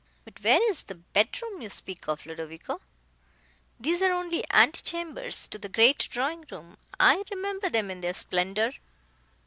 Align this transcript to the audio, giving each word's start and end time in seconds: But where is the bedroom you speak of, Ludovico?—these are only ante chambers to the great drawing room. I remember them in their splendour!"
But 0.25 0.41
where 0.43 0.67
is 0.67 0.85
the 0.85 0.95
bedroom 0.95 1.61
you 1.61 1.69
speak 1.69 2.07
of, 2.07 2.25
Ludovico?—these 2.25 4.01
are 4.01 4.11
only 4.11 4.43
ante 4.49 4.81
chambers 4.81 5.45
to 5.49 5.59
the 5.59 5.69
great 5.69 6.07
drawing 6.09 6.43
room. 6.49 6.79
I 6.99 7.21
remember 7.29 7.69
them 7.69 7.91
in 7.91 8.01
their 8.01 8.15
splendour!" 8.15 8.71